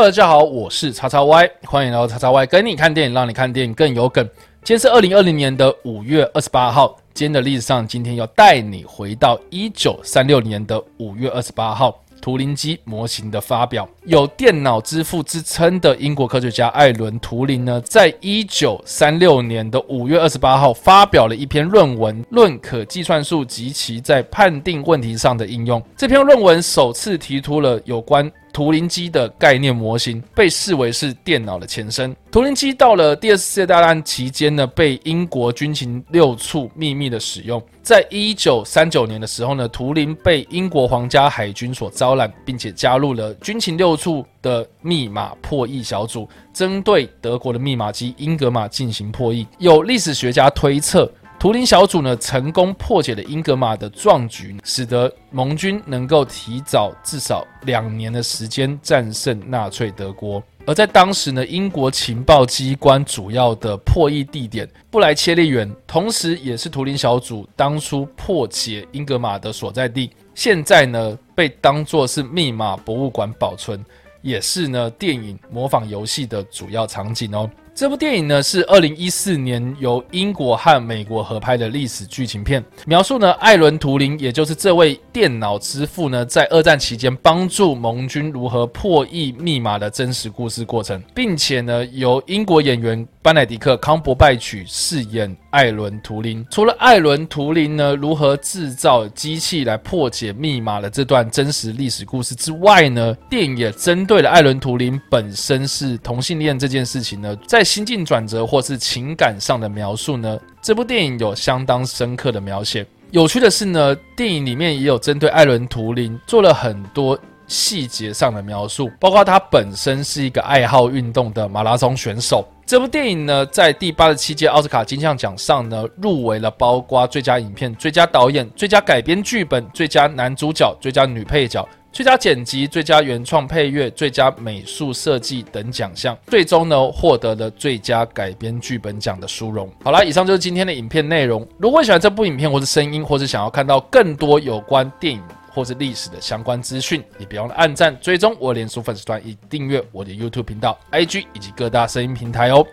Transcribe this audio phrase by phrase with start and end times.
[0.00, 4.24] 大家好，我是叉叉 Y，欢迎来到叉叉 Y，跟你看电影，让你看电影更有梗。
[4.62, 12.00] 今天是二零二零年的五月二十八号，今天的历史上，今天要带你回到一九三六年的五月二十八号。
[12.20, 25.80] 图灵机模型的发表，有“电脑之父”之称的英国科学家艾伦·图灵呢，在一九三六年的五月二十八号发表了一篇论文，论可计算数及其在判定问题上的应用。
[25.96, 28.30] 这篇论文首次提出了有关。
[28.58, 32.12] 图灵机的概念模型被视为是电脑的前身。
[32.28, 37.62] 图灵机到了第二次世界大战期间呢，被英国军情六处秘密的使用。
[37.84, 49.46] 在一九三九年的时候呢，图灵被英国皇家海军所招揽，并且加入了军情六处的密码破译小组，针对德国的密码机英格玛进行破译。
[49.58, 51.08] 有历史学家推测。
[51.38, 60.42] 图灵小组呢，成功破解了英格玛的壮举，使得盟军能够提早至少两年的时间战胜纳粹德国。
[60.66, 70.10] 而在当时呢，英国情报机关主要的破译地点布莱切利园，同时也是图灵小组当初破解英格玛的所在地。
[70.34, 73.82] 现在呢，被当作是密码博物馆保存，
[74.22, 77.48] 也是呢电影模仿游戏的主要场景哦。
[77.78, 96.42] 这部电影呢是二零一四年由英国和美国合拍的历史剧情片，描述呢艾伦·图灵，也就是这位电脑之父呢，在二战期间帮助盟军如何破译密码的真实故事过程，并且呢由英国演员班乃迪克·康伯拜曲饰演艾伦·图灵。
[96.50, 110.38] 除了艾伦·图灵呢如何制造机器来破解密码的这段真实历史故事之外呢，电影也针对了艾伦·图灵本身是同性恋这件事情呢，在心境转折或是情感上的描述呢？
[110.62, 112.86] 这部电影有相当深刻的描写。
[113.10, 117.18] 有趣的是呢，电影里面也有针对艾伦·图灵做了很多
[117.48, 122.46] 细节上的描述，包括他本身是一个爱好运动的马拉松选手。
[122.64, 131.66] 这部电影呢，在第八十七届奥斯卡金像奖上呢，入围了包括最佳影片、最佳导演、最佳改编剧本、最佳男主角、最佳女配角。
[131.98, 139.68] 最佳剪辑、最佳原创配乐、最佳美术设计等奖项，最终呢获得了最佳改编剧本奖的殊荣。
[139.82, 141.44] 好了，以上就是今天的影片内容。
[141.58, 145.20] 如果喜欢这部影片，或是声音，或是想要看到更多有关电影
[145.50, 152.64] 或是历史的相关资讯，也别忘了按赞、追踪我脸书粉丝团，以订阅我的 YouTube 频道、IG 以及各大声音平台哦。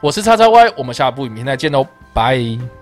[0.00, 2.79] 我是叉叉 Y，我们下部影片再见喽，拜。